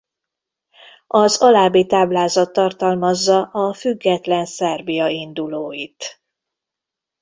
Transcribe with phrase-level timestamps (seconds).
[1.07, 6.21] Az alábbi táblázat tartalmazza a független Szerbia indulóit.